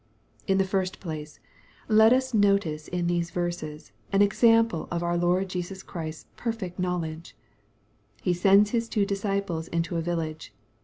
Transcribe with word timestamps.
In 0.47 0.57
the 0.57 0.63
first 0.63 0.99
place, 0.99 1.39
let 1.87 2.11
us 2.11 2.33
notice 2.33 2.87
in 2.87 3.05
these 3.05 3.29
verses 3.29 3.91
an 4.11 4.23
example 4.23 4.87
of 4.89 5.03
our 5.03 5.15
Lord 5.15 5.47
Jesus 5.47 5.83
Christ's 5.83 6.25
perfect 6.35 6.79
knowledge. 6.79 7.35
He 8.23 8.33
sends 8.33 8.71
His 8.71 8.89
two 8.89 9.05
disciples 9.05 9.67
into 9.67 9.97
a 9.97 10.01
village. 10.01 10.55